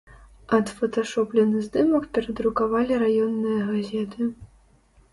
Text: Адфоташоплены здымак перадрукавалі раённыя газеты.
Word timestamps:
Адфоташоплены 0.57 1.57
здымак 1.67 2.03
перадрукавалі 2.17 2.93
раённыя 3.07 3.61
газеты. 3.71 4.35